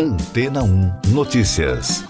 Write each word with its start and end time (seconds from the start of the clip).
Antena 0.00 0.62
1 0.62 1.08
Notícias. 1.08 2.04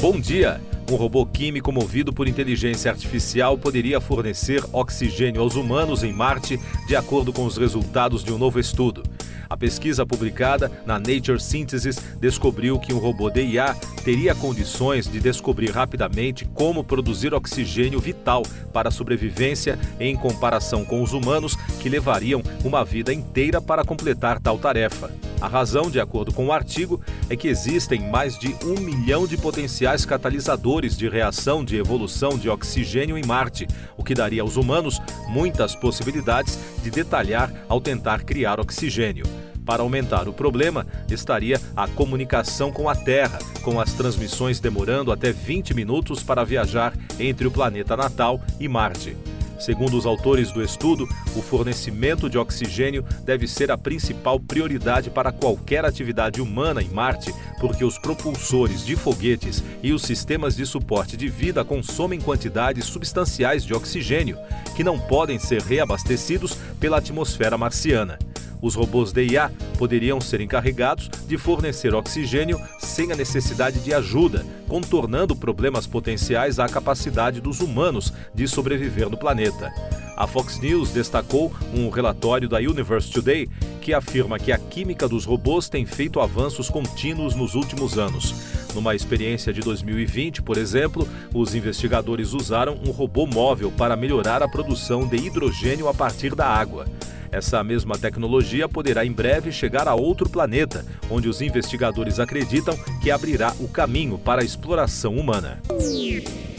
Bom 0.00 0.18
dia. 0.18 0.60
Um 0.90 0.96
robô 0.96 1.24
químico 1.24 1.70
movido 1.70 2.12
por 2.12 2.26
inteligência 2.26 2.90
artificial 2.90 3.56
poderia 3.56 4.00
fornecer 4.00 4.64
oxigênio 4.72 5.40
aos 5.40 5.54
humanos 5.54 6.02
em 6.02 6.12
Marte, 6.12 6.58
de 6.88 6.96
acordo 6.96 7.32
com 7.32 7.46
os 7.46 7.56
resultados 7.56 8.24
de 8.24 8.32
um 8.32 8.38
novo 8.38 8.58
estudo. 8.58 9.04
A 9.48 9.56
pesquisa 9.56 10.04
publicada 10.04 10.70
na 10.84 10.98
Nature 10.98 11.40
Synthesis 11.40 11.98
descobriu 12.20 12.78
que 12.78 12.92
um 12.92 12.98
robô 12.98 13.30
de 13.30 13.42
IA 13.42 13.74
teria 14.04 14.34
condições 14.34 15.06
de 15.06 15.20
descobrir 15.20 15.70
rapidamente 15.70 16.44
como 16.54 16.84
produzir 16.84 17.32
oxigênio 17.32 18.00
vital 18.00 18.42
para 18.72 18.88
a 18.88 18.92
sobrevivência 18.92 19.78
em 19.98 20.16
comparação 20.16 20.84
com 20.84 21.02
os 21.02 21.12
humanos 21.12 21.56
que 21.80 21.88
levariam 21.88 22.42
uma 22.64 22.84
vida 22.84 23.12
inteira 23.12 23.60
para 23.60 23.84
completar 23.84 24.40
tal 24.40 24.58
tarefa. 24.58 25.10
A 25.40 25.48
razão, 25.48 25.90
de 25.90 26.00
acordo 26.00 26.32
com 26.32 26.46
o 26.46 26.52
artigo, 26.52 27.00
é 27.28 27.36
que 27.36 27.48
existem 27.48 28.00
mais 28.00 28.38
de 28.38 28.56
um 28.64 28.80
milhão 28.80 29.26
de 29.26 29.36
potenciais 29.36 30.06
catalisadores 30.06 30.96
de 30.96 31.08
reação 31.08 31.64
de 31.64 31.76
evolução 31.76 32.38
de 32.38 32.48
oxigênio 32.48 33.18
em 33.18 33.24
Marte, 33.24 33.66
o 33.96 34.02
que 34.02 34.14
daria 34.14 34.40
aos 34.40 34.56
humanos 34.56 35.00
muitas 35.28 35.74
possibilidades 35.74 36.58
de 36.82 36.90
detalhar 36.90 37.52
ao 37.68 37.80
tentar 37.80 38.24
criar 38.24 38.58
oxigênio. 38.58 39.26
Para 39.66 39.82
aumentar 39.82 40.28
o 40.28 40.32
problema, 40.32 40.86
estaria 41.10 41.60
a 41.76 41.88
comunicação 41.88 42.70
com 42.70 42.88
a 42.88 42.94
Terra, 42.94 43.40
com 43.62 43.80
as 43.80 43.92
transmissões 43.92 44.60
demorando 44.60 45.10
até 45.10 45.32
20 45.32 45.74
minutos 45.74 46.22
para 46.22 46.44
viajar 46.44 46.94
entre 47.18 47.48
o 47.48 47.50
planeta 47.50 47.96
natal 47.96 48.40
e 48.60 48.68
Marte. 48.68 49.16
Segundo 49.58 49.96
os 49.96 50.06
autores 50.06 50.52
do 50.52 50.62
estudo, 50.62 51.08
o 51.34 51.42
fornecimento 51.42 52.28
de 52.28 52.38
oxigênio 52.38 53.04
deve 53.24 53.48
ser 53.48 53.70
a 53.70 53.78
principal 53.78 54.38
prioridade 54.38 55.10
para 55.10 55.32
qualquer 55.32 55.84
atividade 55.84 56.40
humana 56.40 56.82
em 56.82 56.88
Marte, 56.88 57.34
porque 57.58 57.84
os 57.84 57.98
propulsores 57.98 58.84
de 58.84 58.94
foguetes 58.94 59.64
e 59.82 59.92
os 59.92 60.02
sistemas 60.02 60.54
de 60.54 60.66
suporte 60.66 61.16
de 61.16 61.28
vida 61.28 61.64
consomem 61.64 62.20
quantidades 62.20 62.84
substanciais 62.84 63.64
de 63.64 63.74
oxigênio, 63.74 64.38
que 64.76 64.84
não 64.84 64.98
podem 64.98 65.38
ser 65.38 65.62
reabastecidos 65.62 66.54
pela 66.78 66.98
atmosfera 66.98 67.56
marciana. 67.56 68.18
Os 68.60 68.74
robôs 68.74 69.12
de 69.12 69.24
IA 69.24 69.50
poderiam 69.78 70.20
ser 70.20 70.40
encarregados 70.40 71.10
de 71.26 71.36
fornecer 71.36 71.94
oxigênio 71.94 72.60
sem 72.78 73.12
a 73.12 73.16
necessidade 73.16 73.80
de 73.80 73.92
ajuda, 73.92 74.44
contornando 74.68 75.36
problemas 75.36 75.86
potenciais 75.86 76.58
à 76.58 76.68
capacidade 76.68 77.40
dos 77.40 77.60
humanos 77.60 78.12
de 78.34 78.48
sobreviver 78.48 79.08
no 79.08 79.16
planeta. 79.16 79.72
A 80.16 80.26
Fox 80.26 80.58
News 80.58 80.90
destacou 80.90 81.52
um 81.74 81.90
relatório 81.90 82.48
da 82.48 82.56
Universe 82.56 83.10
Today 83.10 83.48
que 83.82 83.92
afirma 83.92 84.38
que 84.38 84.50
a 84.50 84.58
química 84.58 85.06
dos 85.06 85.24
robôs 85.24 85.68
tem 85.68 85.84
feito 85.84 86.20
avanços 86.20 86.68
contínuos 86.68 87.34
nos 87.34 87.54
últimos 87.54 87.98
anos. 87.98 88.34
Numa 88.74 88.94
experiência 88.94 89.52
de 89.52 89.60
2020, 89.60 90.42
por 90.42 90.56
exemplo, 90.56 91.06
os 91.32 91.54
investigadores 91.54 92.32
usaram 92.32 92.78
um 92.84 92.90
robô 92.90 93.26
móvel 93.26 93.70
para 93.70 93.94
melhorar 93.94 94.42
a 94.42 94.48
produção 94.48 95.06
de 95.06 95.16
hidrogênio 95.16 95.86
a 95.86 95.94
partir 95.94 96.34
da 96.34 96.46
água. 96.46 96.86
Essa 97.30 97.62
mesma 97.62 97.98
tecnologia 97.98 98.68
poderá 98.68 99.04
em 99.04 99.12
breve 99.12 99.52
chegar 99.52 99.88
a 99.88 99.94
outro 99.94 100.28
planeta, 100.28 100.84
onde 101.10 101.28
os 101.28 101.40
investigadores 101.40 102.18
acreditam 102.18 102.76
que 103.02 103.10
abrirá 103.10 103.54
o 103.60 103.68
caminho 103.68 104.18
para 104.18 104.42
a 104.42 104.44
exploração 104.44 105.16
humana. 105.16 105.60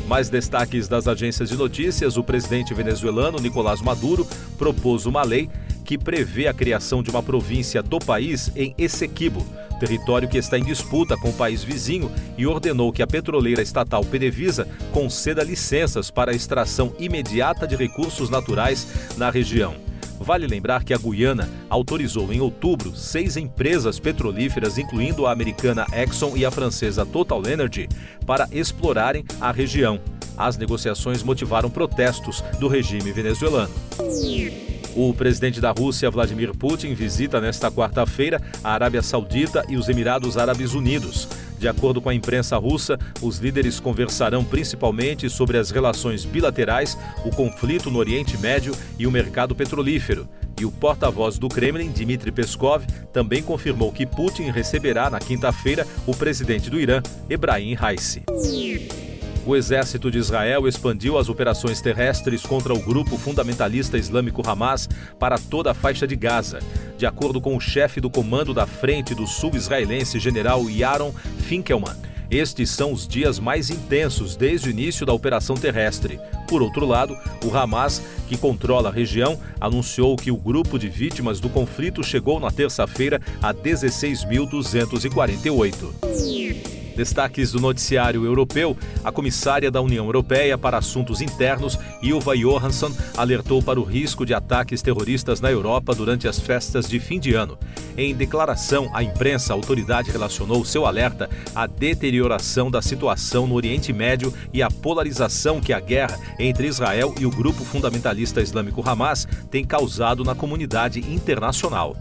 Mais 0.08 0.30
destaques 0.30 0.88
das 0.88 1.08
agências 1.08 1.50
de 1.50 1.58
notícias: 1.58 2.18
o 2.18 2.24
presidente 2.24 2.74
venezuelano 2.74 3.40
Nicolás 3.40 3.82
Maduro 3.82 4.26
propôs 4.58 5.06
uma 5.06 5.24
lei 5.24 5.50
que 5.84 5.98
prevê 5.98 6.48
a 6.48 6.54
criação 6.54 7.02
de 7.02 7.10
uma 7.10 7.24
província 7.24 7.82
do 7.82 7.98
país 7.98 8.52
em 8.58 8.76
Essequibo, 8.78 9.46
território 9.80 10.28
que 10.28 10.38
está 10.38 10.58
em 10.58 10.64
disputa 10.64 11.16
com 11.16 11.30
o 11.30 11.34
país 11.34 11.64
vizinho, 11.64 12.12
e 12.38 12.46
ordenou 12.46 12.92
que 12.92 13.02
a 13.02 13.08
petroleira 13.08 13.62
estatal 13.62 14.04
PDVSA 14.04 14.68
conceda 14.92 15.44
licenças 15.44 16.12
para 16.12 16.32
a 16.32 16.36
extração 16.36 16.94
imediata 17.00 17.66
de 17.66 17.78
recursos 17.78 18.30
naturais 18.30 18.86
na 19.18 19.30
região. 19.30 19.87
Vale 20.20 20.48
lembrar 20.48 20.84
que 20.84 20.94
a 20.94 20.98
Guiana 20.98 21.50
autorizou 21.70 22.32
em 22.34 22.42
outubro 22.42 22.96
seis 22.96 23.38
empresas 23.38 24.00
petrolíferas, 24.00 24.78
incluindo 24.78 25.26
a 25.26 25.32
americana 25.32 25.86
Exxon 25.94 26.36
e 26.36 26.46
a 26.46 26.52
francesa 26.52 27.06
Total 27.06 27.42
Energy, 27.48 27.88
para 28.26 28.48
explorarem 28.52 29.24
a 29.40 29.52
região. 29.52 30.00
As 30.38 30.58
negociações 30.58 31.24
motivaram 31.24 31.70
protestos 31.70 32.44
do 32.60 32.68
regime 32.68 33.12
venezuelano. 33.12 33.74
O 34.96 35.14
presidente 35.14 35.62
da 35.62 35.72
Rússia, 35.72 36.10
Vladimir 36.10 36.56
Putin, 36.56 36.94
visita 36.94 37.40
nesta 37.40 37.72
quarta-feira 37.72 38.42
a 38.64 38.72
Arábia 38.72 39.02
Saudita 39.02 39.64
e 39.70 39.76
os 39.78 39.88
Emirados 39.90 40.38
Árabes 40.38 40.74
Unidos. 40.74 41.28
De 41.58 41.68
acordo 41.68 42.02
com 42.02 42.10
a 42.10 42.14
imprensa 42.14 42.58
russa, 42.58 42.98
os 43.22 43.40
líderes 43.40 43.80
conversarão 43.80 44.44
principalmente 44.44 45.30
sobre 45.30 45.58
as 45.58 45.72
relações 45.72 46.26
bilaterais, 46.26 46.98
o 47.26 47.30
conflito 47.30 47.90
no 47.90 48.00
Oriente 48.00 48.38
Médio 48.38 48.76
e 48.98 49.08
o 49.08 49.12
mercado 49.12 49.56
petrolífero. 49.56 50.28
E 50.60 50.66
o 50.66 50.72
porta-voz 50.72 51.38
do 51.38 51.48
Kremlin, 51.48 51.92
Dmitry 51.92 52.32
Peskov, 52.32 52.84
também 53.14 53.44
confirmou 53.44 53.92
que 53.92 54.06
Putin 54.06 54.50
receberá 54.50 55.10
na 55.10 55.20
quinta-feira 55.20 55.86
o 56.06 56.16
presidente 56.16 56.70
do 56.70 56.80
Irã, 56.80 57.02
Ebrahim 57.30 57.74
Raisi. 57.76 58.24
O 59.48 59.56
exército 59.56 60.12
de 60.12 60.18
Israel 60.18 60.68
expandiu 60.68 61.18
as 61.18 61.30
operações 61.30 61.80
terrestres 61.80 62.42
contra 62.42 62.74
o 62.74 62.82
grupo 62.82 63.18
fundamentalista 63.18 63.98
islâmico 63.98 64.46
Hamas 64.46 64.90
para 65.18 65.38
toda 65.38 65.72
a 65.72 65.74
faixa 65.74 66.06
de 66.06 66.18
Gaza. 66.18 66.60
De 66.98 67.06
acordo 67.06 67.40
com 67.40 67.56
o 67.56 67.62
chefe 67.62 68.02
do 68.02 68.10
comando 68.10 68.54
da 68.54 68.68
Frente 68.68 69.16
do 69.16 69.26
Sul 69.26 69.56
israelense, 69.56 70.20
general 70.20 70.70
Yaron 70.70 71.14
Finkelman, 71.48 71.96
estes 72.30 72.72
são 72.72 72.92
os 72.92 73.08
dias 73.08 73.40
mais 73.40 73.70
intensos 73.70 74.36
desde 74.36 74.68
o 74.68 74.72
início 74.72 75.06
da 75.06 75.14
operação 75.14 75.56
terrestre. 75.56 76.20
Por 76.50 76.62
outro 76.62 76.86
lado, 76.86 77.18
o 77.46 77.56
Hamas, 77.56 78.02
que 78.28 78.36
controla 78.36 78.90
a 78.90 78.92
região, 78.92 79.40
anunciou 79.62 80.18
que 80.18 80.30
o 80.30 80.36
grupo 80.36 80.78
de 80.78 80.90
vítimas 80.90 81.40
do 81.40 81.48
conflito 81.48 82.04
chegou 82.04 82.38
na 82.38 82.52
terça-feira 82.52 83.22
a 83.42 83.54
16.248. 83.54 86.27
Destaques 86.98 87.52
do 87.52 87.60
noticiário 87.60 88.26
europeu: 88.26 88.76
a 89.04 89.12
comissária 89.12 89.70
da 89.70 89.80
União 89.80 90.04
Europeia 90.04 90.58
para 90.58 90.80
Assuntos 90.80 91.22
Internos, 91.22 91.78
Ilva 92.02 92.36
Johansson, 92.36 92.92
alertou 93.16 93.62
para 93.62 93.80
o 93.80 93.84
risco 93.84 94.26
de 94.26 94.34
ataques 94.34 94.82
terroristas 94.82 95.40
na 95.40 95.52
Europa 95.52 95.94
durante 95.94 96.28
as 96.28 96.40
festas 96.40 96.90
de 96.90 97.00
fim 97.00 97.20
de 97.20 97.36
ano. 97.36 97.56
Em 97.96 98.16
declaração 98.16 98.90
à 98.96 99.04
imprensa, 99.04 99.54
a 99.54 99.56
autoridade 99.56 100.10
relacionou 100.10 100.66
seu 100.66 100.88
alerta 100.88 101.30
à 101.54 101.68
deterioração 101.68 102.72
da 102.72 102.82
situação 102.82 103.46
no 103.46 103.54
Oriente 103.54 103.94
Médio 103.94 104.34
e 104.52 104.64
à 104.64 104.72
polarização 104.72 105.62
que 105.62 105.74
a 105.74 105.80
guerra 105.80 106.20
entre 106.40 106.66
Israel 106.66 107.14
e 107.20 107.28
o 107.28 107.32
grupo 107.32 107.64
fundamentalista 107.64 108.42
islâmico 108.42 108.82
Hamas 108.84 109.28
tem 109.52 109.64
causado 109.64 110.24
na 110.24 110.34
comunidade 110.34 111.00
internacional. 111.00 111.96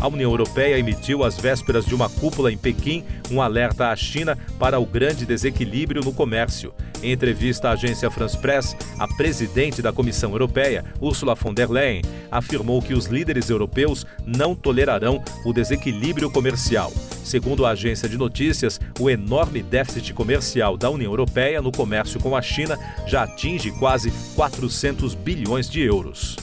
A 0.00 0.08
União 0.08 0.30
Europeia 0.30 0.78
emitiu 0.78 1.24
às 1.24 1.38
vésperas 1.38 1.86
de 1.86 1.94
uma 1.94 2.08
cúpula 2.08 2.52
em 2.52 2.58
Pequim 2.58 3.04
um 3.30 3.40
alerta 3.40 3.88
à 3.88 3.96
China 3.96 4.36
para 4.58 4.78
o 4.78 4.86
grande 4.86 5.24
desequilíbrio 5.24 6.02
no 6.02 6.12
comércio. 6.12 6.74
Em 7.02 7.12
entrevista 7.12 7.68
à 7.68 7.72
agência 7.72 8.10
France 8.10 8.36
Press, 8.38 8.76
a 8.98 9.06
presidente 9.06 9.82
da 9.82 9.92
Comissão 9.92 10.30
Europeia, 10.32 10.84
Ursula 11.00 11.34
von 11.34 11.52
der 11.52 11.70
Leyen, 11.70 12.02
afirmou 12.30 12.80
que 12.80 12.94
os 12.94 13.06
líderes 13.06 13.50
europeus 13.50 14.06
não 14.24 14.54
tolerarão 14.54 15.22
o 15.44 15.52
desequilíbrio 15.52 16.30
comercial. 16.30 16.90
Segundo 17.22 17.64
a 17.64 17.70
agência 17.70 18.08
de 18.08 18.18
notícias, 18.18 18.80
o 18.98 19.08
enorme 19.08 19.62
déficit 19.62 20.12
comercial 20.12 20.76
da 20.76 20.90
União 20.90 21.10
Europeia 21.10 21.60
no 21.60 21.72
comércio 21.72 22.20
com 22.20 22.36
a 22.36 22.42
China 22.42 22.78
já 23.06 23.24
atinge 23.24 23.70
quase 23.72 24.10
400 24.34 25.14
bilhões 25.14 25.68
de 25.68 25.80
euros. 25.82 26.36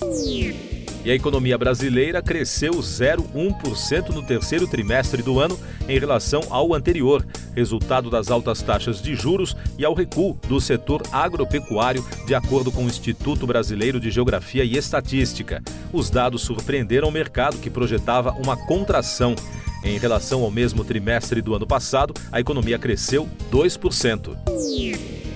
E 1.04 1.10
a 1.10 1.16
economia 1.16 1.58
brasileira 1.58 2.22
cresceu 2.22 2.74
0,1% 2.74 4.10
no 4.10 4.22
terceiro 4.22 4.68
trimestre 4.68 5.24
do 5.24 5.40
ano 5.40 5.60
em 5.90 5.98
relação 5.98 6.42
ao 6.50 6.76
anterior, 6.76 7.26
resultado 7.56 8.10
das 8.10 8.30
altas 8.30 8.62
taxas 8.62 9.02
de 9.02 9.16
juros 9.16 9.56
e 9.78 9.84
ao 9.84 9.96
recuo 9.96 10.38
do 10.48 10.62
setor 10.62 11.02
agropecuário, 11.12 12.06
de 12.28 12.36
acordo 12.36 12.72
com 12.72 12.86
o 12.86 12.88
Instituto 12.88 13.48
Brasileiro 13.48 14.00
de 14.00 14.12
Geografia 14.12 14.64
e 14.64 14.78
Estatística. 14.78 15.64
Os 15.92 16.10
dados 16.10 16.44
surpreenderam 16.44 17.10
o 17.10 17.12
mercado, 17.12 17.58
que 17.58 17.70
projetava 17.70 18.32
uma 18.34 18.56
contração. 18.56 19.36
Em 19.84 19.98
relação 19.98 20.44
ao 20.44 20.52
mesmo 20.52 20.84
trimestre 20.84 21.42
do 21.42 21.56
ano 21.56 21.66
passado, 21.66 22.14
a 22.32 22.40
economia 22.40 22.78
cresceu 22.78 23.28
2%. 23.52 24.38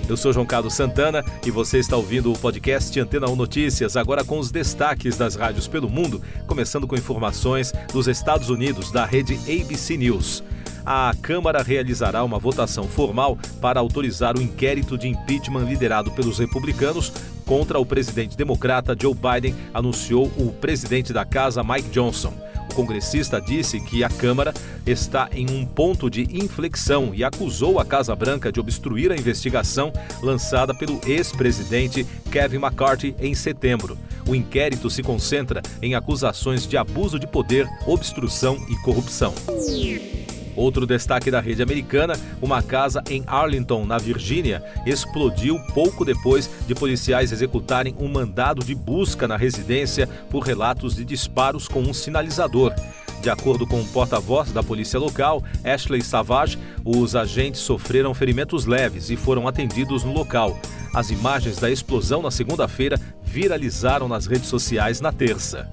Eu 0.07 0.15
sou 0.15 0.31
João 0.31 0.45
Carlos 0.45 0.75
Santana 0.75 1.23
e 1.43 1.49
você 1.49 1.79
está 1.79 1.97
ouvindo 1.97 2.31
o 2.31 2.37
podcast 2.37 2.99
Antena 2.99 3.27
1 3.27 3.35
Notícias, 3.35 3.97
agora 3.97 4.23
com 4.23 4.37
os 4.37 4.51
destaques 4.51 5.17
das 5.17 5.33
rádios 5.33 5.67
pelo 5.67 5.89
mundo, 5.89 6.21
começando 6.45 6.85
com 6.85 6.95
informações 6.95 7.73
dos 7.91 8.07
Estados 8.07 8.51
Unidos, 8.51 8.91
da 8.91 9.03
rede 9.03 9.33
ABC 9.33 9.97
News. 9.97 10.43
A 10.85 11.11
Câmara 11.19 11.63
realizará 11.63 12.23
uma 12.23 12.37
votação 12.37 12.83
formal 12.83 13.35
para 13.59 13.79
autorizar 13.79 14.37
o 14.37 14.41
inquérito 14.41 14.95
de 14.95 15.07
impeachment 15.07 15.63
liderado 15.63 16.11
pelos 16.11 16.37
republicanos 16.37 17.11
contra 17.43 17.79
o 17.79 17.85
presidente 17.85 18.37
democrata 18.37 18.95
Joe 18.99 19.15
Biden, 19.15 19.55
anunciou 19.73 20.31
o 20.37 20.51
presidente 20.51 21.11
da 21.11 21.25
casa 21.25 21.63
Mike 21.63 21.89
Johnson. 21.89 22.44
O 22.69 22.75
congressista 22.75 23.39
disse 23.39 23.79
que 23.79 24.03
a 24.03 24.09
Câmara 24.09 24.53
está 24.85 25.29
em 25.31 25.50
um 25.50 25.65
ponto 25.65 26.09
de 26.09 26.23
inflexão 26.31 27.12
e 27.13 27.23
acusou 27.23 27.79
a 27.79 27.85
Casa 27.85 28.15
Branca 28.15 28.51
de 28.51 28.59
obstruir 28.59 29.12
a 29.12 29.15
investigação 29.15 29.91
lançada 30.21 30.73
pelo 30.73 31.00
ex-presidente 31.06 32.06
Kevin 32.31 32.57
McCarthy 32.57 33.15
em 33.19 33.33
setembro. 33.33 33.97
O 34.27 34.33
inquérito 34.33 34.89
se 34.89 35.03
concentra 35.03 35.62
em 35.81 35.95
acusações 35.95 36.67
de 36.67 36.77
abuso 36.77 37.19
de 37.19 37.27
poder, 37.27 37.67
obstrução 37.85 38.57
e 38.69 38.75
corrupção. 38.77 39.33
Outro 40.55 40.85
destaque 40.85 41.29
da 41.29 41.39
rede 41.39 41.61
americana: 41.61 42.17
uma 42.41 42.61
casa 42.61 43.03
em 43.09 43.23
Arlington, 43.27 43.85
na 43.85 43.97
Virgínia, 43.97 44.63
explodiu 44.85 45.59
pouco 45.73 46.05
depois 46.05 46.49
de 46.67 46.73
policiais 46.73 47.31
executarem 47.31 47.95
um 47.99 48.07
mandado 48.07 48.63
de 48.63 48.73
busca 48.73 49.27
na 49.27 49.37
residência 49.37 50.07
por 50.29 50.43
relatos 50.43 50.95
de 50.95 51.03
disparos 51.03 51.67
com 51.67 51.81
um 51.81 51.93
sinalizador. 51.93 52.73
De 53.21 53.29
acordo 53.29 53.65
com 53.65 53.81
o 53.81 53.85
porta-voz 53.85 54.51
da 54.51 54.61
polícia 54.61 54.99
local, 54.99 55.43
Ashley 55.63 56.01
Savage, 56.03 56.59
os 56.83 57.15
agentes 57.15 57.61
sofreram 57.61 58.13
ferimentos 58.13 58.65
leves 58.65 59.09
e 59.09 59.15
foram 59.15 59.47
atendidos 59.47 60.03
no 60.03 60.13
local. 60.13 60.59
As 60.93 61.09
imagens 61.09 61.57
da 61.57 61.69
explosão 61.69 62.21
na 62.21 62.29
segunda-feira 62.29 62.99
viralizaram 63.23 64.07
nas 64.07 64.27
redes 64.27 64.47
sociais 64.47 65.01
na 65.01 65.11
terça. 65.11 65.67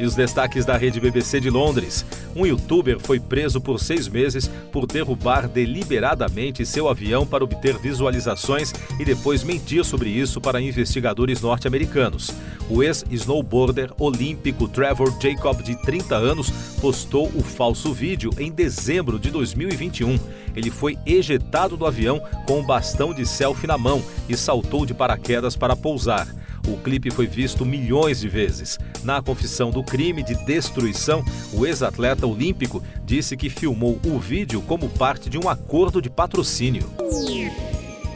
E 0.00 0.04
os 0.06 0.14
destaques 0.14 0.64
da 0.64 0.78
rede 0.78 0.98
BBC 0.98 1.40
de 1.40 1.50
Londres. 1.50 2.06
Um 2.34 2.46
youtuber 2.46 2.98
foi 2.98 3.20
preso 3.20 3.60
por 3.60 3.78
seis 3.78 4.08
meses 4.08 4.50
por 4.72 4.86
derrubar 4.86 5.46
deliberadamente 5.46 6.64
seu 6.64 6.88
avião 6.88 7.26
para 7.26 7.44
obter 7.44 7.76
visualizações 7.76 8.72
e 8.98 9.04
depois 9.04 9.44
mentir 9.44 9.84
sobre 9.84 10.08
isso 10.08 10.40
para 10.40 10.58
investigadores 10.58 11.42
norte-americanos. 11.42 12.32
O 12.70 12.84
ex-snowboarder 12.84 13.92
olímpico 13.98 14.68
Trevor 14.68 15.12
Jacob, 15.20 15.60
de 15.60 15.74
30 15.74 16.14
anos, 16.14 16.50
postou 16.80 17.26
o 17.34 17.42
falso 17.42 17.92
vídeo 17.92 18.30
em 18.38 18.52
dezembro 18.52 19.18
de 19.18 19.28
2021. 19.30 20.16
Ele 20.54 20.70
foi 20.70 20.96
ejetado 21.04 21.76
do 21.76 21.84
avião 21.84 22.22
com 22.46 22.60
um 22.60 22.64
bastão 22.64 23.12
de 23.12 23.26
selfie 23.26 23.66
na 23.66 23.76
mão 23.76 24.00
e 24.28 24.36
saltou 24.36 24.86
de 24.86 24.94
paraquedas 24.94 25.56
para 25.56 25.74
pousar. 25.74 26.28
O 26.68 26.76
clipe 26.76 27.10
foi 27.10 27.26
visto 27.26 27.66
milhões 27.66 28.20
de 28.20 28.28
vezes. 28.28 28.78
Na 29.02 29.20
confissão 29.20 29.70
do 29.70 29.82
crime 29.82 30.22
de 30.22 30.34
destruição, 30.44 31.24
o 31.52 31.66
ex-atleta 31.66 32.26
olímpico 32.26 32.82
disse 33.04 33.36
que 33.36 33.50
filmou 33.50 33.98
o 34.04 34.18
vídeo 34.18 34.62
como 34.62 34.88
parte 34.90 35.28
de 35.28 35.38
um 35.38 35.48
acordo 35.48 36.00
de 36.00 36.10
patrocínio. 36.10 36.88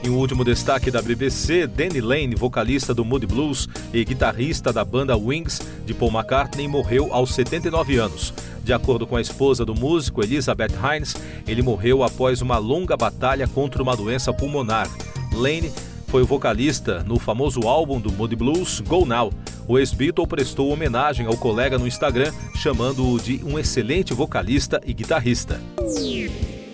E 0.05 0.11
o 0.11 0.17
último 0.17 0.45
destaque 0.45 0.91
da 0.91 1.01
BBC, 1.01 1.67
Danny 1.67 2.03
Lane, 2.03 2.35
vocalista 2.35 2.93
do 2.93 3.07
Moody 3.07 3.27
Blues 3.27 3.67
e 3.91 4.05
guitarrista 4.05 4.71
da 4.71 4.85
banda 4.85 5.17
Wings 5.17 5.63
de 5.87 5.95
Paul 5.95 6.13
McCartney, 6.13 6.69
morreu 6.69 7.09
aos 7.11 7.35
79 7.35 7.97
anos. 7.97 8.35
De 8.63 8.75
acordo 8.75 9.07
com 9.07 9.17
a 9.17 9.21
esposa 9.23 9.65
do 9.65 9.75
músico, 9.75 10.23
Elizabeth 10.23 10.73
Hines, 10.73 11.17
ele 11.49 11.63
morreu 11.63 12.03
após 12.03 12.43
uma 12.43 12.59
longa 12.59 12.99
batalha 12.99 13.49
contra 13.49 13.83
uma 13.83 13.97
doença 13.97 14.31
pulmonar. 14.31 14.91
Lane 15.33 15.73
foi 16.09 16.23
o 16.23 16.27
vocalista 16.27 17.03
no 17.05 17.19
famoso 17.19 17.67
álbum 17.67 17.99
do 17.99 18.13
Moody 18.13 18.37
Blues, 18.37 18.81
Go 18.81 19.07
Now. 19.07 19.33
O 19.67 19.79
ex-Beatle 19.79 20.27
prestou 20.27 20.71
homenagem 20.71 21.27
ao 21.27 21.37
colega 21.39 21.79
no 21.79 21.87
Instagram, 21.87 22.31
chamando-o 22.57 23.19
de 23.19 23.41
um 23.43 23.59
excelente 23.59 24.13
vocalista 24.13 24.79
e 24.85 24.93
guitarrista. 24.93 25.59